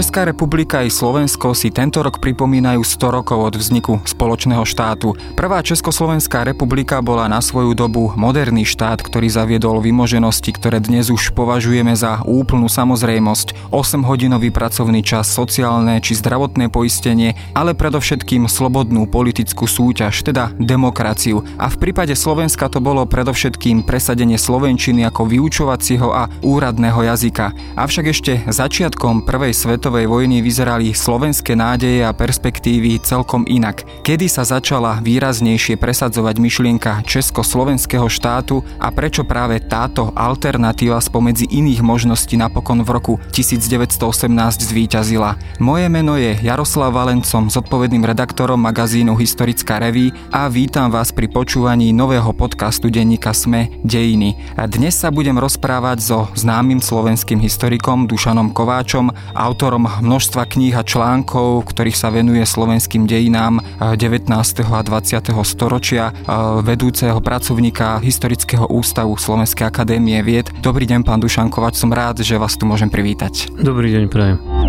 [0.00, 5.12] Česká republika i Slovensko si tento rok pripomínajú 100 rokov od vzniku spoločného štátu.
[5.36, 11.36] Prvá Československá republika bola na svoju dobu moderný štát, ktorý zaviedol vymoženosti, ktoré dnes už
[11.36, 13.68] považujeme za úplnú samozrejmosť.
[13.68, 21.44] 8-hodinový pracovný čas, sociálne či zdravotné poistenie, ale predovšetkým slobodnú politickú súťaž, teda demokraciu.
[21.60, 27.76] A v prípade Slovenska to bolo predovšetkým presadenie slovenčiny ako vyučovacieho a úradného jazyka.
[27.76, 33.82] Avšak ešte začiatkom prvej svet svetovej vojny vyzerali slovenské nádeje a perspektívy celkom inak.
[34.06, 41.82] Kedy sa začala výraznejšie presadzovať myšlienka československého štátu a prečo práve táto alternatíva spomedzi iných
[41.82, 44.30] možností napokon v roku 1918
[44.62, 45.34] zvíťazila.
[45.58, 51.90] Moje meno je Jaroslav Valencom, zodpovedným redaktorom magazínu Historická reví a vítam vás pri počúvaní
[51.90, 54.38] nového podcastu denníka Sme Dejiny.
[54.70, 60.84] Dnes sa budem rozprávať so známym slovenským historikom Dušanom Kováčom, autorom autorom množstva kníh a
[60.84, 64.28] článkov, ktorých sa venuje slovenským dejinám 19.
[64.68, 65.32] a 20.
[65.44, 66.12] storočia,
[66.60, 70.52] vedúceho pracovníka Historického ústavu Slovenskej akadémie vied.
[70.60, 73.48] Dobrý deň, pán Dušankovač, som rád, že vás tu môžem privítať.
[73.56, 74.59] Dobrý deň, prajem.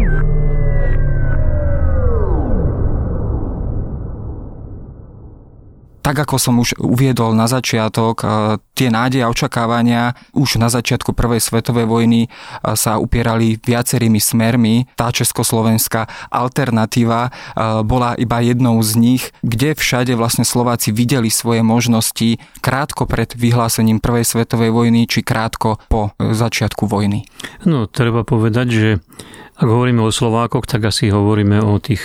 [6.12, 8.26] Tak ako som už uviedol na začiatok, e,
[8.76, 12.30] tie nádeje a očakávania už na začiatku Prvej svetovej vojny e,
[12.76, 14.92] sa upierali viacerými smermi.
[15.00, 21.64] Tá československá alternatíva e, bola iba jednou z nich, kde všade vlastne Slováci videli svoje
[21.64, 27.24] možnosti krátko pred vyhlásením Prvej svetovej vojny či krátko po začiatku vojny.
[27.64, 28.90] No, treba povedať, že
[29.56, 32.04] ak hovoríme o Slovákoch, tak asi hovoríme o tých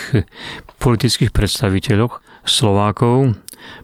[0.79, 3.35] politických predstaviteľoch Slovákov,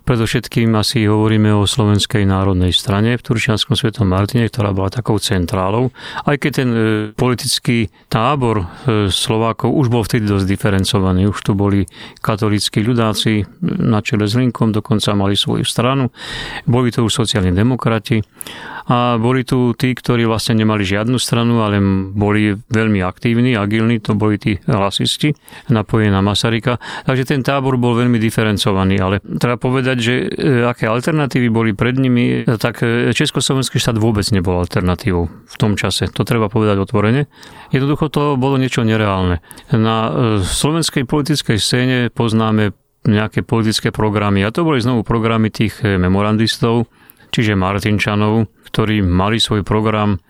[0.03, 5.95] Predovšetkým asi hovoríme o Slovenskej národnej strane v Turčianskom svetom Martine, ktorá bola takou centrálou.
[6.27, 6.79] Aj keď ten e,
[7.15, 11.31] politický tábor e, Slovákov už bol vtedy dosť diferencovaný.
[11.31, 11.87] Už tu boli
[12.19, 16.11] katolíckí ľudáci na čele s Linkom, dokonca mali svoju stranu.
[16.67, 18.21] Boli to už sociálni demokrati
[18.91, 21.79] a boli tu tí, ktorí vlastne nemali žiadnu stranu, ale
[22.13, 25.33] boli veľmi aktívni, agilní, to boli tí hlasisti
[25.71, 26.83] napojení na Masarika.
[27.07, 29.72] Takže ten tábor bol veľmi diferencovaný, ale treba povedať,
[30.03, 35.55] že e, aké alternatívy boli pred nimi, tak e, Československý štát vôbec nebol alternatívou v
[35.57, 36.13] tom čase.
[36.13, 37.31] To treba povedať otvorene.
[37.73, 39.41] Jednoducho to bolo niečo nereálne.
[39.73, 40.11] Na e,
[40.45, 42.77] slovenskej politickej scéne poznáme
[43.09, 46.87] nejaké politické programy a to boli znovu programy tých memorandistov,
[47.35, 50.23] čiže Martinčanov, ktorí mali svoj program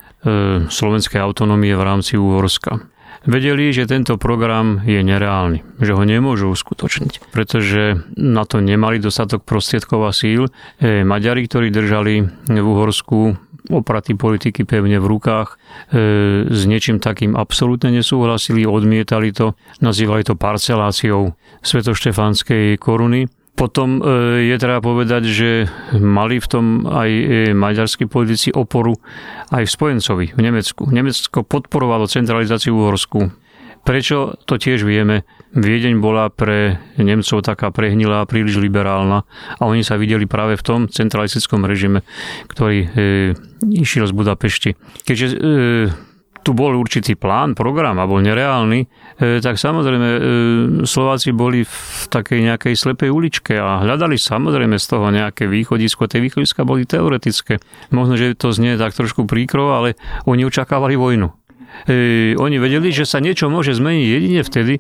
[0.70, 2.91] slovenskej autonómie v rámci Úhorska
[3.27, 9.47] vedeli, že tento program je nereálny, že ho nemôžu uskutočniť, pretože na to nemali dostatok
[9.47, 10.49] prostriedkov a síl.
[10.78, 13.37] E, Maďari, ktorí držali v Uhorsku
[13.71, 15.56] opraty politiky pevne v rukách, e,
[16.50, 24.56] s niečím takým absolútne nesúhlasili, odmietali to, nazývali to parceláciou svetoštefánskej koruny potom e, je
[24.56, 25.50] treba povedať, že
[26.00, 28.96] mali v tom aj e, maďarskí politici oporu
[29.52, 30.88] aj v spojencovi, v Nemecku.
[30.88, 33.28] Nemecko podporovalo centralizáciu Uhorsku.
[33.82, 35.26] Prečo, to tiež vieme.
[35.52, 39.26] Viedeň bola pre Nemcov taká prehnilá, príliš liberálna
[39.58, 42.06] a oni sa videli práve v tom centralistickom režime,
[42.46, 42.88] ktorý e,
[43.74, 44.70] išiel z Budapešti.
[45.02, 45.36] Keďže e,
[46.42, 48.86] tu bol určitý plán, program a bol nereálny, e,
[49.38, 50.20] tak samozrejme e,
[50.82, 51.78] Slováci boli v
[52.10, 56.10] takej nejakej slepej uličke a hľadali samozrejme z toho nejaké východisko.
[56.10, 57.62] Tie východiska boli teoretické.
[57.94, 59.94] Možno, že to znie tak trošku príkro, ale
[60.26, 61.31] oni očakávali vojnu.
[61.86, 64.75] E, oni vedeli, že sa niečo môže zmeniť jedine vtedy,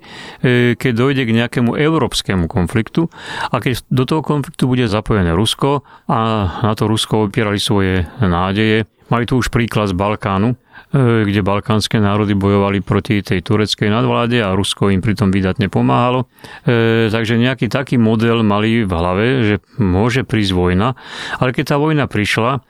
[0.76, 3.08] keď dojde k nejakému európskemu konfliktu
[3.48, 6.18] a keď do toho konfliktu bude zapojené Rusko a
[6.60, 8.84] na to Rusko opierali svoje nádeje.
[9.08, 10.56] Mali tu už príklad z Balkánu,
[10.92, 16.28] kde balkánske národy bojovali proti tej tureckej nadvláde a Rusko im pritom vydatne pomáhalo.
[16.68, 20.92] E, takže nejaký taký model mali v hlave, že môže prísť vojna,
[21.40, 22.60] ale keď tá vojna prišla, e,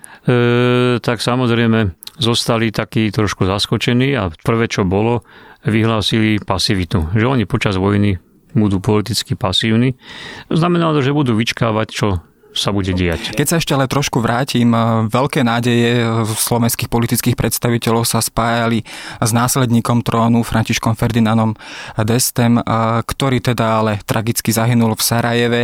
[1.03, 5.27] tak samozrejme zostali takí trošku zaskočení a prvé, čo bolo,
[5.67, 7.11] vyhlásili pasivitu.
[7.19, 8.23] Že oni počas vojny
[8.55, 9.99] budú politicky pasívni.
[10.47, 12.07] Znamenalo, že budú vyčkávať, čo
[12.53, 13.33] sa bude diať.
[13.33, 16.05] Keď sa ešte ale trošku vrátim, eh, veľké nádeje
[16.37, 18.85] slovenských politických predstaviteľov sa spájali
[19.21, 21.57] s následníkom trónu Františkom Ferdinandom
[22.05, 22.63] Destem, eh,
[23.03, 25.63] ktorý teda ale tragicky zahynul v Sarajeve.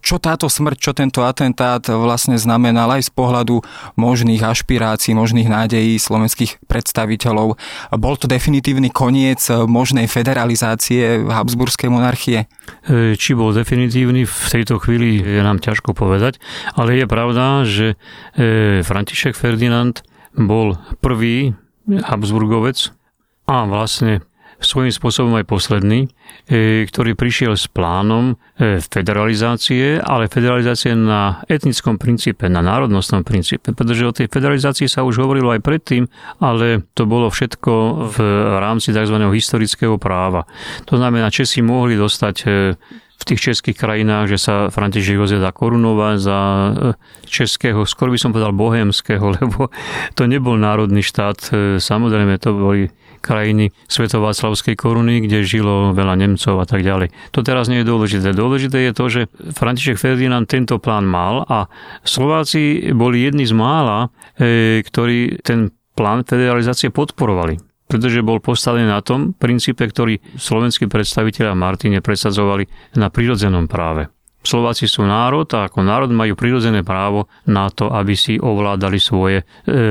[0.00, 3.60] Čo táto smrť, čo tento atentát vlastne znamenal aj z pohľadu
[4.00, 7.60] možných ašpirácií, možných nádejí slovenských predstaviteľov?
[8.00, 12.48] Bol to definitívny koniec možnej federalizácie Habsburskej monarchie?
[12.86, 16.38] Eh, či bol definitívny, v tejto chvíli je nám ťažko povedať povedať,
[16.78, 17.86] ale je pravda, že
[18.38, 19.98] e, František Ferdinand
[20.38, 21.58] bol prvý
[21.90, 22.94] Habsburgovec
[23.50, 24.22] a vlastne
[24.56, 26.08] svojím spôsobom aj posledný,
[26.48, 33.76] e, ktorý prišiel s plánom e, federalizácie, ale federalizácie na etnickom princípe, na národnostnom princípe,
[33.76, 36.08] pretože o tej federalizácii sa už hovorilo aj predtým,
[36.40, 37.72] ale to bolo všetko
[38.16, 38.18] v
[38.56, 39.16] rámci tzv.
[39.28, 40.48] historického práva.
[40.88, 42.36] To znamená, Česi mohli dostať
[43.16, 46.70] v tých českých krajinách, že sa František Jozef dá korunovať za e,
[47.24, 49.72] českého, skoro by som povedal bohémskeho, lebo
[50.12, 51.38] to nebol národný štát.
[51.50, 52.92] E, samozrejme, to boli
[53.24, 57.10] krajiny Svetováclavskej koruny, kde žilo veľa Nemcov a tak ďalej.
[57.34, 58.30] To teraz nie je dôležité.
[58.30, 61.66] Dôležité je to, že František Ferdinand tento plán mal a
[62.06, 69.00] Slováci boli jedni z mála, e, ktorí ten plán federalizácie podporovali pretože bol postavený na
[69.02, 72.66] tom princípe, ktorý slovenskí predstaviteľa Martine presadzovali
[72.98, 74.10] na prírodzenom práve.
[74.46, 79.42] Slováci sú národ a ako národ majú prirodzené právo na to, aby si ovládali svoje
[79.42, 79.44] e,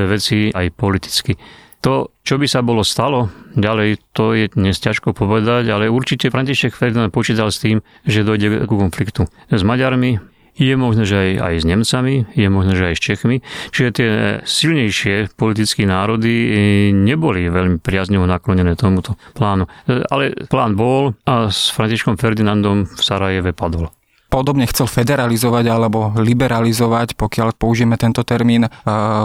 [0.07, 1.35] veci aj politicky.
[1.83, 6.73] To, čo by sa bolo stalo, ďalej to je dnes ťažko povedať, ale určite František
[6.73, 10.17] Ferdinand počítal s tým, že dojde ku konfliktu s Maďarmi,
[10.55, 13.37] je možné, že aj, aj s Nemcami, je možné, že aj s Čechmi.
[13.71, 14.09] Čiže tie
[14.43, 16.49] silnejšie politické národy e,
[16.91, 19.67] neboli veľmi priaznivo naklonené tomuto plánu.
[19.87, 23.94] E, ale plán bol a s Františkom Ferdinandom v Sarajeve padol
[24.27, 28.71] podobne chcel federalizovať alebo liberalizovať, pokiaľ použijeme tento termín, uh,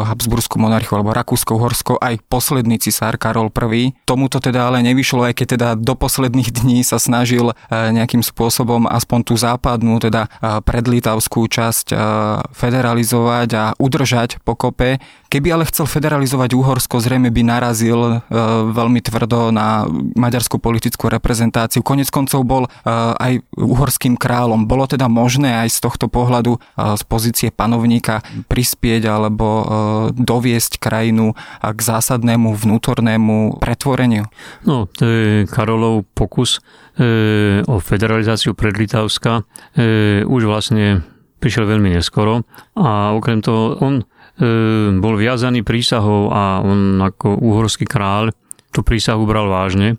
[0.06, 3.96] Habsburskú monarchiu alebo Rakúsko-Horsko, aj posledný cisár Karol I.
[4.04, 8.90] Tomuto teda ale nevyšlo, aj keď teda do posledných dní sa snažil uh, nejakým spôsobom
[8.90, 11.92] aspoň tú západnú, teda uh, predlitavskú časť
[12.50, 14.98] federalizovať a udržať pokope.
[15.30, 18.18] Keby ale chcel federalizovať Uhorsko, zrejme by narazil
[18.74, 19.86] veľmi tvrdo na
[20.18, 21.86] maďarskú politickú reprezentáciu.
[21.86, 24.66] Konec koncov bol aj uhorským kráľom.
[24.66, 29.46] Bolo teda možné aj z tohto pohľadu z pozície panovníka prispieť alebo
[30.12, 34.26] doviesť krajinu k zásadnému vnútornému pretvoreniu?
[34.66, 36.58] No, to je Karolov pokus
[36.96, 39.42] e, o federalizáciu predlitavska
[39.76, 41.04] e, už vlastne
[41.40, 42.44] prišiel veľmi neskoro
[42.76, 44.04] a okrem toho on e,
[44.98, 48.34] bol viazaný prísahou a on ako uhorský kráľ
[48.70, 49.98] tú prísahu bral vážne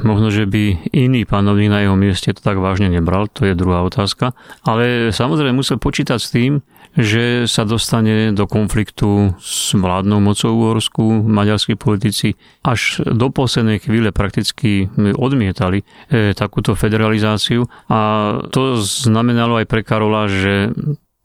[0.00, 3.84] Možno, že by iný panovník na jeho mieste to tak vážne nebral, to je druhá
[3.84, 4.32] otázka.
[4.64, 6.64] Ale samozrejme musel počítať s tým,
[6.96, 11.28] že sa dostane do konfliktu s vládnou mocou Uhorsku.
[11.28, 19.66] Maďarskí politici až do poslednej chvíle prakticky odmietali e, takúto federalizáciu a to znamenalo aj
[19.68, 20.72] pre Karola, že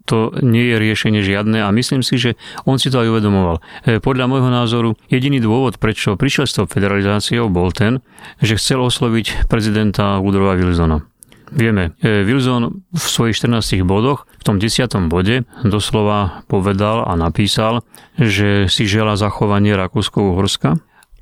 [0.06, 2.32] to nie je riešenie žiadne a myslím si, že
[2.66, 3.62] on si to aj uvedomoval.
[3.86, 8.02] E, podľa môjho názoru jediný dôvod, prečo prišiel s tou federalizáciou, bol ten,
[8.42, 11.06] že chcel osloviť prezidenta Woodrowa Wilsona.
[11.52, 15.12] Vieme, e, Wilson v svojich 14 bodoch, v tom 10.
[15.12, 17.84] bode doslova povedal a napísal,
[18.16, 20.80] že si žela zachovanie Rakúsko-Uhorska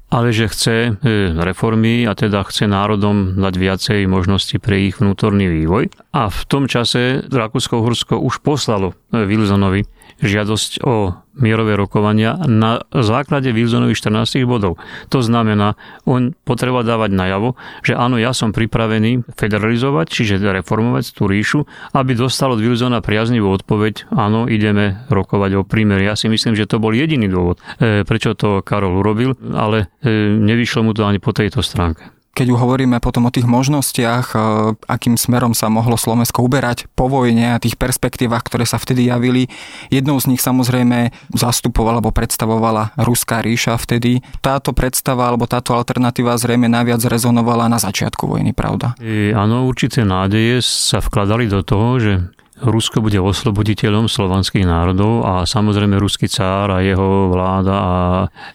[0.10, 0.90] ale že chce e,
[1.38, 5.94] reformy a teda chce národom dať viacej možnosti pre ich vnútorný vývoj.
[6.18, 9.86] A v tom čase Rakúsko-Uhorsko už poslalo e, Wilsonovi
[10.22, 14.76] žiadosť o mierové rokovania na základe Wilsonových 14 bodov.
[15.10, 21.32] To znamená, on potreba dávať najavo, že áno, ja som pripravený federalizovať, čiže reformovať tú
[21.32, 21.64] ríšu,
[21.96, 26.12] aby dostal od Wilsona priaznivú odpoveď, áno, ideme rokovať o prímeri.
[26.12, 30.36] Ja si myslím, že to bol jediný dôvod, e, prečo to Karol urobil, ale e,
[30.36, 34.38] nevyšlo mu to ani po tejto stránke keď hovoríme potom o tých možnostiach, e,
[34.88, 39.52] akým smerom sa mohlo Slovensko uberať po vojne a tých perspektívach, ktoré sa vtedy javili,
[39.92, 44.24] jednou z nich samozrejme zastupovala alebo predstavovala Ruská ríša vtedy.
[44.40, 48.96] Táto predstava alebo táto alternatíva zrejme najviac rezonovala na začiatku vojny, pravda?
[49.04, 52.14] E, áno, určité nádeje sa vkladali do toho, že
[52.60, 57.96] Rusko bude osloboditeľom slovanských národov a samozrejme ruský cár a jeho vláda a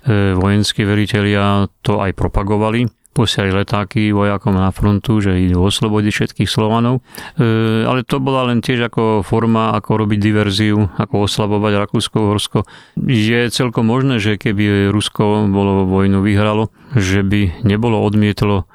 [0.05, 6.51] e, vojenskí veriteľia to aj propagovali posiali letáky vojakom na frontu, že idú oslobodiť všetkých
[6.51, 7.07] Slovanov.
[7.39, 12.67] E, ale to bola len tiež ako forma, ako robiť diverziu, ako oslabovať Rakúsko-Horsko.
[13.07, 18.67] Je celkom možné, že keby Rusko bolo vojnu vyhralo, že by nebolo odmietlo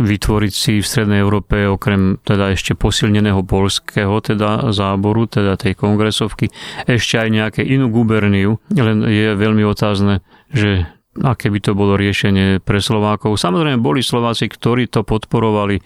[0.00, 6.48] vytvoriť si v Strednej Európe okrem teda ešte posilneného polského teda záboru, teda tej kongresovky,
[6.88, 8.56] ešte aj nejaké inú guberniu.
[8.72, 10.88] Len je veľmi otázne, že
[11.20, 13.36] aké by to bolo riešenie pre Slovákov.
[13.36, 15.82] Samozrejme, boli Slováci, ktorí to podporovali, e,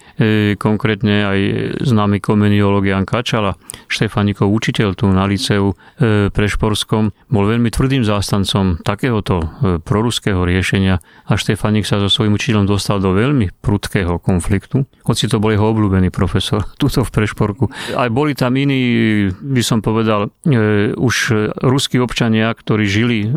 [0.55, 1.39] konkrétne aj
[1.83, 3.59] známy komeniolog Jan Kačala,
[3.91, 9.45] Štefanikov učiteľ tu na liceu e, pre Šporskom, bol veľmi tvrdým zástancom takéhoto e,
[9.83, 15.43] proruského riešenia a Štefanik sa so svojím učiteľom dostal do veľmi prudkého konfliktu, hoci to
[15.43, 17.67] bol jeho obľúbený profesor, tuto v Prešporku.
[17.99, 21.15] Aj boli tam iní, by som povedal, e, už
[21.67, 23.29] ruskí občania, ktorí žili e,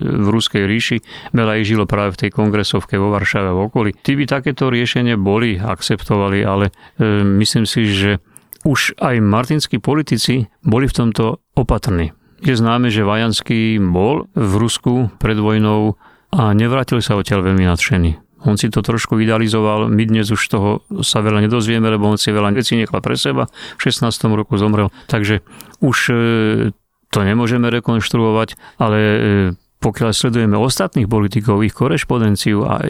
[0.00, 0.98] v Ruskej ríši,
[1.34, 3.90] veľa ich žilo práve v tej kongresovke vo Varšave a v okolí.
[3.92, 8.22] Tí by takéto riešenie boli, akceptovali, ale e, myslím si, že
[8.64, 12.14] už aj martinskí politici boli v tomto opatrní.
[12.40, 16.00] Je známe, že Vajanský bol v Rusku pred vojnou
[16.32, 18.10] a nevrátil sa odtiaľ veľmi nadšený.
[18.44, 22.28] On si to trošku idealizoval, my dnes už toho sa veľa nedozvieme, lebo on si
[22.28, 24.12] veľa vecí nechal pre seba, v 16.
[24.36, 25.40] roku zomrel, takže
[25.80, 26.14] už e,
[27.08, 29.18] to nemôžeme rekonštruovať, ale e,
[29.84, 32.80] pokiaľ sledujeme ostatných politikov, ich korešpondenciu a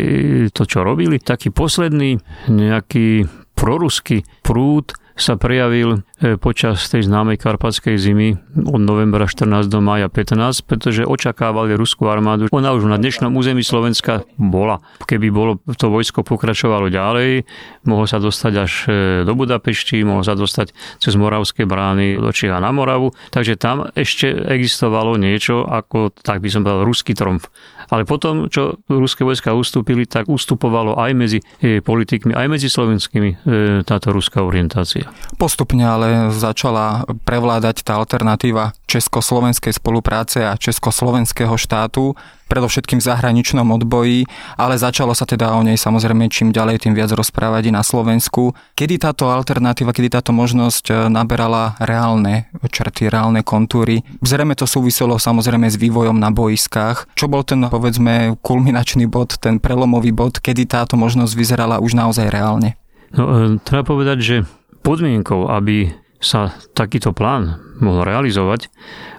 [0.54, 3.26] to, čo robili, taký posledný nejaký
[3.58, 8.34] proruský prúd sa prejavil e, počas tej známej karpatskej zimy
[8.66, 12.50] od novembra 14 do mája 15, pretože očakávali ruskú armádu.
[12.50, 14.82] Ona už na dnešnom území Slovenska bola.
[15.06, 17.46] Keby bolo to vojsko pokračovalo ďalej,
[17.86, 18.92] mohlo sa dostať až e,
[19.22, 24.34] do Budapešti, mohlo sa dostať cez Moravské brány do Čiha na Moravu, takže tam ešte
[24.50, 27.46] existovalo niečo ako, tak by som povedal, ruský tromf.
[27.86, 33.46] Ale potom, čo ruské vojska ustúpili, tak ustupovalo aj medzi e, politikmi, aj medzi slovenskými
[33.86, 35.03] táto ruská orientácia.
[35.36, 42.14] Postupne ale začala prevládať tá alternatíva československej spolupráce a československého štátu,
[42.46, 47.10] predovšetkým v zahraničnom odboji, ale začalo sa teda o nej samozrejme čím ďalej, tým viac
[47.10, 48.54] rozprávať i na Slovensku.
[48.78, 54.06] Kedy táto alternatíva, kedy táto možnosť e, naberala reálne črty, reálne kontúry?
[54.22, 57.10] Zrejme to súviselo samozrejme s vývojom na boiskách.
[57.18, 62.30] Čo bol ten, povedzme, kulminačný bod, ten prelomový bod, kedy táto možnosť vyzerala už naozaj
[62.30, 62.78] reálne?
[63.14, 64.36] No, e, treba povedať, že
[64.84, 68.68] podmienkou, aby sa takýto plán mohol realizovať,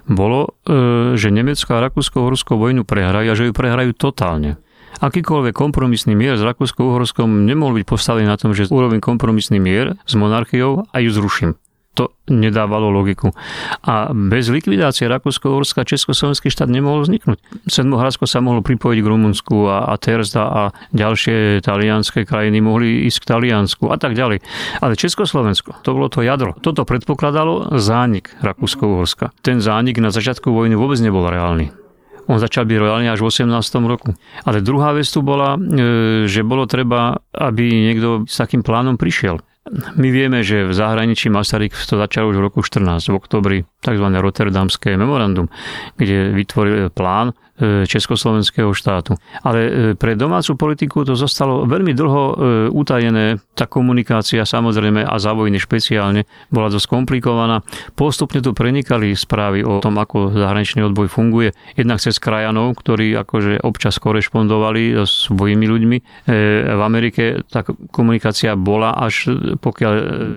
[0.06, 4.58] bolo, e, že Nemecko a Rakúsko-Uhorskú vojnu prehrajú a že ju prehrajú totálne.
[4.96, 10.14] Akýkoľvek kompromisný mier s Rakúsko-Uhorskom nemohol byť postavený na tom, že urobím kompromisný mier s
[10.16, 11.52] monarchiou a ju zruším
[11.96, 13.32] to nedávalo logiku.
[13.80, 17.40] A bez likvidácie Rakúsko-Horska Československý štát nemohol vzniknúť.
[17.64, 20.62] Sedmohradsko sa mohlo pripojiť k Rumunsku a, a Terzda a
[20.92, 24.44] ďalšie talianské krajiny mohli ísť k Taliansku a tak ďalej.
[24.84, 26.52] Ale Československo, to bolo to jadro.
[26.60, 29.32] Toto predpokladalo zánik Rakúsko-Horska.
[29.40, 31.72] Ten zánik na začiatku vojny vôbec nebol reálny.
[32.26, 33.54] On začal byť reálne až v 18.
[33.86, 34.10] roku.
[34.42, 39.38] Ale druhá vec tu bola, e, že bolo treba, aby niekto s takým plánom prišiel.
[39.98, 44.06] My vieme, že v zahraničí Masaryk to začal už v roku 14, v oktobri, tzv.
[44.14, 45.50] Rotterdamské memorandum,
[45.98, 49.16] kde vytvoril plán Československého štátu.
[49.40, 52.34] Ale e, pre domácu politiku to zostalo veľmi dlho e,
[52.68, 53.40] utajené.
[53.56, 57.64] Tá komunikácia samozrejme a za vojny špeciálne bola dosť komplikovaná.
[57.96, 61.56] Postupne tu prenikali správy o tom, ako zahraničný odboj funguje.
[61.80, 65.96] Jednak cez krajanov, ktorí akože občas korešpondovali s svojimi ľuďmi.
[66.76, 69.92] V Amerike tá komunikácia bola až pokiaľ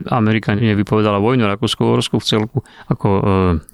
[0.07, 2.57] Amerika nevypovedala vojnu Rakúsko-Horsku v celku
[2.87, 3.09] ako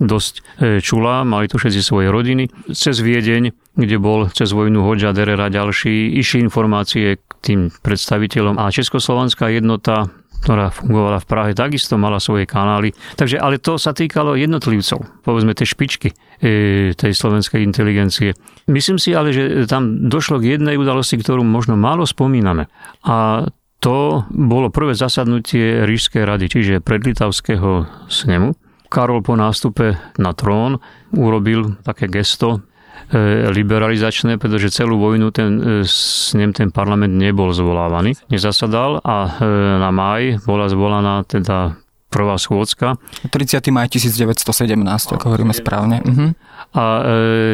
[0.01, 0.33] dosť
[0.81, 2.49] čula, mali tu všetci svoje rodiny.
[2.73, 8.55] Cez Viede deň, kde bol cez vojnu Hoďa, Derer ďalší, išli informácie k tým predstaviteľom
[8.55, 10.07] a Československá jednota
[10.45, 12.93] ktorá fungovala v Prahe, takisto mala svoje kanály.
[13.17, 18.37] Takže, ale to sa týkalo jednotlivcov, povedzme tie špičky e, tej slovenskej inteligencie.
[18.69, 22.69] Myslím si ale, že tam došlo k jednej udalosti, ktorú možno málo spomíname.
[23.09, 23.49] A
[23.81, 28.53] to bolo prvé zasadnutie Rížskej rady, čiže predlitavského snemu.
[28.85, 30.77] Karol po nástupe na trón
[31.09, 32.61] urobil také gesto,
[33.53, 39.51] liberalizačné, pretože celú vojnu ten, e, s ním ten parlament nebol zvolávaný, nezasadal a e,
[39.77, 41.77] na maj bola zvolaná teda
[42.09, 42.95] prvá schôdzka.
[43.27, 43.59] 30.
[43.75, 44.79] maj 1917,
[45.11, 45.99] ako hovoríme správne.
[45.99, 46.31] Uh-huh.
[46.71, 47.03] A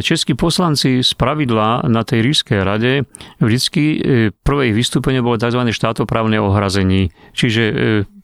[0.05, 3.09] českí poslanci z pravidla na tej ríšskej rade
[3.41, 4.01] vždycky
[4.45, 5.65] prvé ich vystúpenie bolo tzv.
[5.65, 7.09] štátoprávne ohrazení.
[7.33, 7.63] Čiže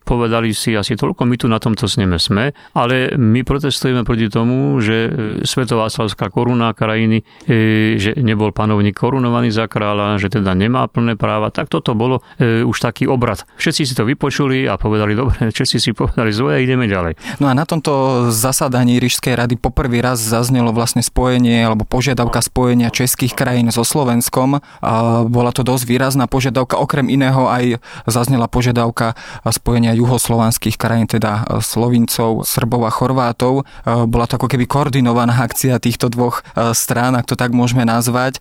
[0.08, 4.80] povedali si asi toľko, my tu na tomto sneme sme, ale my protestujeme proti tomu,
[4.80, 5.10] že e,
[5.44, 11.20] Svetová slavská koruna krajiny, e, že nebol panovník korunovaný za kráľa, že teda nemá plné
[11.20, 13.44] práva, tak toto bolo e, už taký obrad.
[13.60, 17.44] Všetci si to vypočuli a povedali, dobre, všetci si povedali zvoje, ideme ďalej.
[17.44, 22.88] No a na tomto zasadaní Rížskej rady poprvý raz zaznelo vlastne spojenie alebo požiadavka spojenia
[22.88, 24.64] českých krajín so Slovenskom.
[24.80, 24.92] A
[25.28, 29.12] bola to dosť výrazná požiadavka, okrem iného aj zaznela požiadavka
[29.50, 33.54] spojenia juhoslovanských krajín, teda e, Slovincov, Srbov a Chorvátov.
[33.60, 33.64] E,
[34.06, 38.40] bola to ako keby koordinovaná akcia týchto dvoch e, strán, ak to tak môžeme nazvať.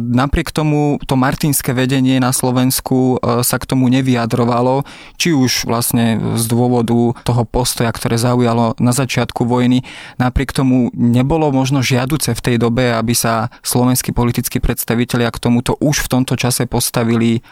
[0.00, 4.86] Napriek tomu to martinské vedenie na Slovensku sa k tomu nevyjadrovalo,
[5.20, 9.82] či už vlastne z dôvodu toho postoja, ktoré zaujalo na začiatku vojny.
[10.16, 15.76] Napriek tomu nebolo možno žiaduce v tej dobe, aby sa slovenskí politickí predstavitelia k tomuto
[15.80, 17.44] už v tomto čase postavili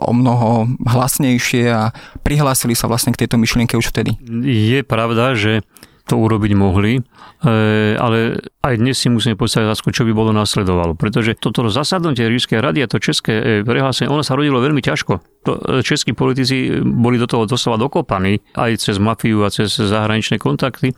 [0.00, 1.92] o mnoho hlasnejšie a
[2.24, 4.16] prihlásili sa vlastne k tejto myšlienke už vtedy?
[4.48, 5.60] Je pravda, že
[6.10, 6.98] to urobiť mohli,
[7.94, 10.98] ale aj dnes si musíme postaviť otázku, čo by bolo nasledovalo.
[10.98, 15.22] Pretože toto zasadnutie Ríšskej rady a to české prehlásenie, ono sa rodilo veľmi ťažko.
[15.46, 20.92] To, českí politici boli do toho doslova dokopaní, aj cez mafiu a cez zahraničné kontakty.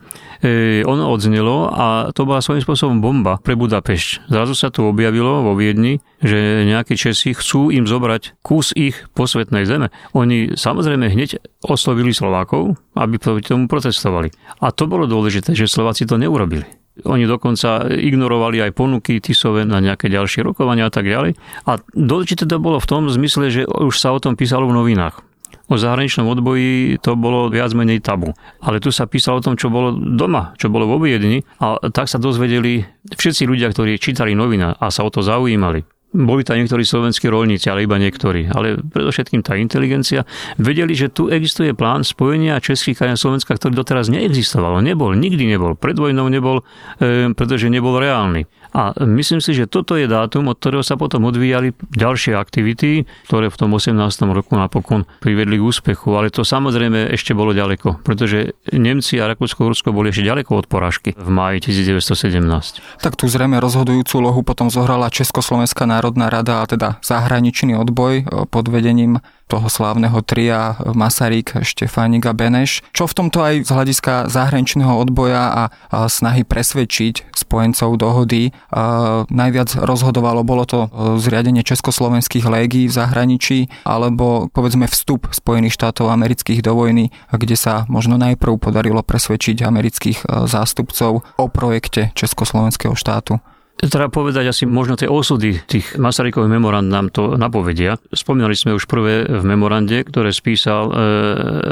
[0.83, 4.27] ono odznelo a to bola svojím spôsobom bomba pre Budapešť.
[4.27, 9.63] Zrazu sa tu objavilo vo Viedni, že nejakí Česi chcú im zobrať kus ich posvetnej
[9.63, 9.87] zeme.
[10.11, 14.35] Oni samozrejme hneď oslovili Slovákov, aby proti tomu protestovali.
[14.59, 16.65] A to bolo dôležité, že Slováci to neurobili.
[17.09, 21.33] Oni dokonca ignorovali aj ponuky Tisove na nejaké ďalšie rokovania a tak ďalej.
[21.65, 25.25] A dôležité to bolo v tom zmysle, že už sa o tom písalo v novinách.
[25.71, 28.37] O zahraničnom odboji to bolo viac menej tabu.
[28.61, 32.05] Ale tu sa písalo o tom, čo bolo doma, čo bolo vo Viedni a tak
[32.11, 35.81] sa dozvedeli všetci ľudia, ktorí čítali novina a sa o to zaujímali
[36.13, 38.53] boli tam niektorí slovenskí rolníci, ale iba niektorí.
[38.53, 40.29] Ale predovšetkým tá inteligencia
[40.61, 44.79] vedeli, že tu existuje plán spojenia českých krajín Slovenska, ktorý doteraz neexistoval.
[44.85, 45.73] Nebol, nikdy nebol.
[45.73, 46.61] Pred vojnou nebol,
[47.01, 48.45] e, pretože nebol reálny.
[48.73, 53.53] A myslím si, že toto je dátum, od ktorého sa potom odvíjali ďalšie aktivity, ktoré
[53.53, 53.93] v tom 18.
[54.33, 56.17] roku napokon privedli k úspechu.
[56.17, 61.13] Ale to samozrejme ešte bolo ďaleko, pretože Nemci a Rakúsko-Rusko boli ešte ďaleko od porážky
[61.13, 62.81] v máji 1917.
[62.97, 68.67] Tak tu zrejme rozhodujúcu lohu potom zohrala Československá rada a teda zahraničný odboj e, pod
[68.67, 72.81] vedením toho slávneho tria Masaryk, Štefánik a Beneš.
[72.89, 75.63] Čo v tomto aj z hľadiska zahraničného odboja a,
[76.09, 78.83] snahy presvedčiť spojencov dohody a
[79.29, 86.09] najviac rozhodovalo, bolo to e, zriadenie československých légií v zahraničí alebo povedzme vstup Spojených štátov
[86.09, 92.97] amerických do vojny, kde sa možno najprv podarilo presvedčiť amerických e, zástupcov o projekte Československého
[92.97, 93.37] štátu.
[93.73, 97.99] Treba povedať asi možno tie osudy tých Masarykových memorand nám to napovedia.
[98.15, 100.93] Spomínali sme už prvé v memorande, ktoré spísal e,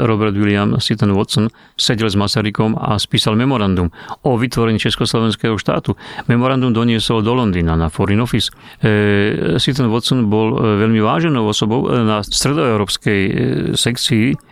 [0.04, 3.88] Robert William Seaton Watson, sedel s Masarykom a spísal memorandum
[4.28, 5.96] o vytvorení Československého štátu.
[6.28, 8.52] Memorandum doniesol do Londýna na Foreign Office.
[8.84, 13.20] E, Seaton Watson bol e, veľmi váženou osobou na stredoeurópskej
[13.72, 14.51] sekcii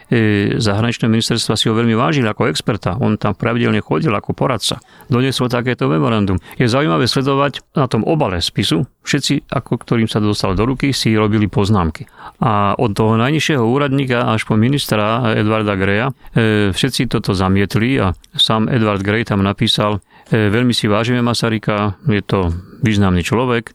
[0.59, 2.99] zahraničného ministerstva si ho veľmi vážili ako experta.
[2.99, 4.83] On tam pravidelne chodil ako poradca.
[5.07, 6.43] Doniesol takéto memorandum.
[6.59, 8.83] Je zaujímavé sledovať na tom obale spisu.
[9.07, 12.11] Všetci, ako ktorým sa dostal do ruky, si robili poznámky.
[12.43, 18.13] A od toho najnižšieho úradníka až po ministra Edvarda Greja e, všetci toto zamietli a
[18.35, 23.73] sám Edward Grey tam napísal, e, veľmi si vážime Masaryka, je to významný človek,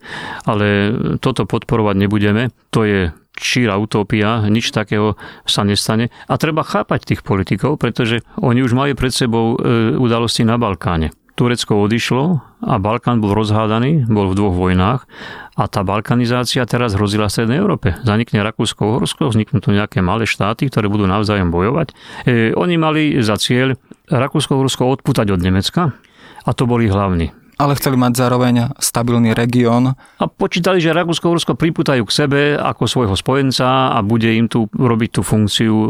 [0.49, 2.49] ale toto podporovať nebudeme.
[2.73, 6.09] To je číra utopia, nič takého sa nestane.
[6.25, 11.11] A treba chápať tých politikov, pretože oni už mali pred sebou e, udalosti na Balkáne.
[11.35, 15.03] Turecko odišlo a Balkán bol rozhádaný, bol v dvoch vojnách
[15.59, 17.99] a tá balkanizácia teraz hrozila v Strednej Európe.
[18.07, 21.91] Zanikne Rakúsko-Uhorsko, vzniknú tu nejaké malé štáty, ktoré budú navzájom bojovať.
[22.23, 23.75] E, oni mali za cieľ
[24.07, 25.91] Rakúsko-Uhorsko odputať od Nemecka
[26.47, 29.95] a to boli hlavní ale chceli mať zároveň stabilný región.
[29.95, 35.09] A počítali, že Rakúsko-Rusko priputajú k sebe ako svojho spojenca a bude im tu robiť
[35.15, 35.87] tú funkciu e,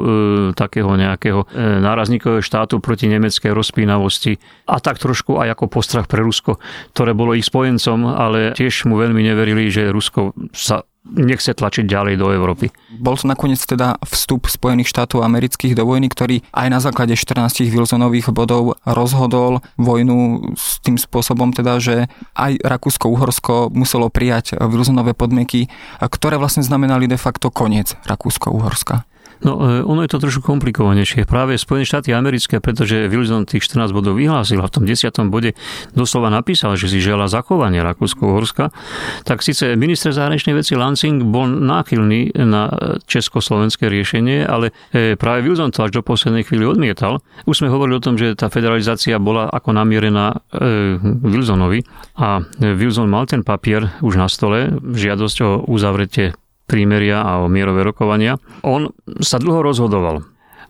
[0.54, 4.38] takého nejakého e, nárazníkového štátu proti nemeckej rozpínavosti
[4.70, 6.62] a tak trošku aj ako postrach pre Rusko,
[6.94, 12.16] ktoré bolo ich spojencom, ale tiež mu veľmi neverili, že Rusko sa nechce tlačiť ďalej
[12.18, 12.74] do Európy.
[12.98, 17.70] Bol to nakoniec teda vstup Spojených štátov amerických do vojny, ktorý aj na základe 14
[17.70, 25.70] Wilsonových bodov rozhodol vojnu s tým spôsobom teda, že aj Rakúsko-Uhorsko muselo prijať Wilsonové podmienky,
[26.02, 29.15] ktoré vlastne znamenali de facto koniec Rakúsko-Uhorska.
[29.46, 31.30] No, e, ono je to trošku komplikovanejšie.
[31.30, 35.06] Práve Spojené štáty americké, pretože Wilson tých 14 bodov vyhlásil a v tom 10.
[35.30, 35.54] bode
[35.94, 38.74] doslova napísal, že si žela zachovanie Rakúsko-Horska,
[39.22, 42.74] tak síce minister zahraničnej veci Lansing bol náchylný na
[43.06, 47.22] československé riešenie, ale e, práve Wilson to až do poslednej chvíli odmietal.
[47.46, 51.86] Už sme hovorili o tom, že tá federalizácia bola ako namierená e, Wilsonovi
[52.18, 56.34] a Wilson mal ten papier už na stole, žiadosť o uzavretie
[56.66, 58.38] prímeria a o mierové rokovania.
[58.66, 58.90] On
[59.22, 60.26] sa dlho rozhodoval.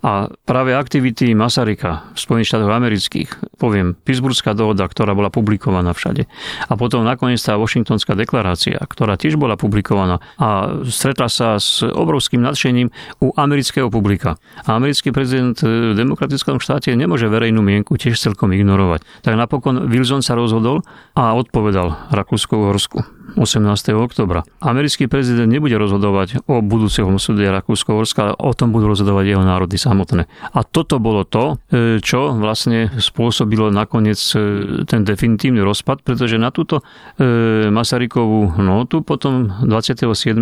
[0.06, 6.30] A práve aktivity Masaryka v Spojených štátoch amerických, poviem, Pittsburghská dohoda, ktorá bola publikovaná všade.
[6.70, 12.38] A potom nakoniec tá Washingtonská deklarácia, ktorá tiež bola publikovaná a stretla sa s obrovským
[12.38, 14.38] nadšením u amerického publika.
[14.70, 19.02] A americký prezident v demokratickom štáte nemôže verejnú mienku tiež celkom ignorovať.
[19.26, 20.86] Tak napokon Wilson sa rozhodol
[21.18, 23.98] a odpovedal Rakúsku-Horsku 18.
[23.98, 24.46] oktobra.
[24.62, 29.82] Americký prezident nebude rozhodovať o budúceho súde Rakúsko-Horska, ale o tom budú rozhodovať jeho národy
[29.82, 30.30] samotné.
[30.54, 34.38] A toto bolo to, e, čo vlastne spôsobilo nakoniec e,
[34.86, 36.86] ten definitívny rozpad, pretože na túto
[37.18, 40.38] e, Masarykovú notu potom 27.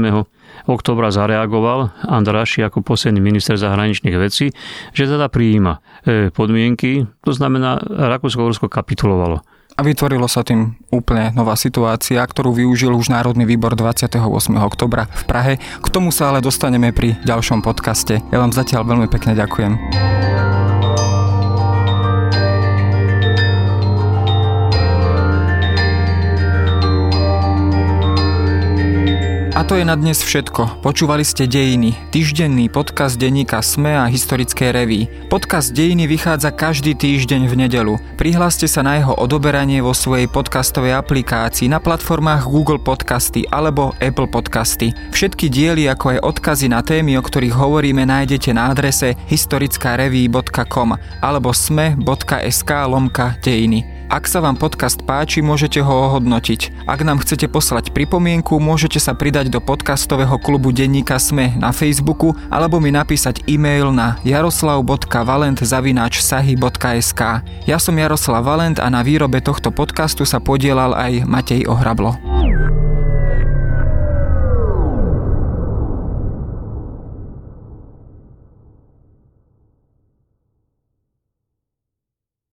[0.67, 4.51] oktobra zareagoval Andraši ako posledný minister zahraničných vecí,
[4.91, 5.79] že teda prijíma
[6.35, 9.41] podmienky, to znamená Rakúsko-Horsko kapitulovalo.
[9.73, 14.21] A vytvorilo sa tým úplne nová situácia, ktorú využil už Národný výbor 28.
[14.61, 15.53] oktobra v Prahe.
[15.57, 18.21] K tomu sa ale dostaneme pri ďalšom podcaste.
[18.29, 20.52] Ja vám zatiaľ veľmi pekne ďakujem.
[29.53, 30.81] A to je na dnes všetko.
[30.81, 35.05] Počúvali ste Dejiny, týždenný podcast denníka SME a historické reví.
[35.29, 37.93] Podcast Dejiny vychádza každý týždeň v nedelu.
[38.17, 44.25] Prihláste sa na jeho odoberanie vo svojej podcastovej aplikácii na platformách Google Podcasty alebo Apple
[44.25, 44.89] Podcasty.
[45.13, 51.53] Všetky diely ako aj odkazy na témy, o ktorých hovoríme, nájdete na adrese historickareví.com alebo
[51.53, 53.92] sme.sk lomka dejiny.
[54.11, 56.83] Ak sa vám podcast páči, môžete ho ohodnotiť.
[56.89, 62.35] Ak nám chcete poslať pripomienku, môžete sa pridať do podcastového klubu Denníka Sme na Facebooku
[62.51, 67.21] alebo mi napísať e-mail na jaroslav.valent.sahy.sk
[67.69, 72.32] Ja som Jaroslav Valent a na výrobe tohto podcastu sa podielal aj Matej Ohrablo.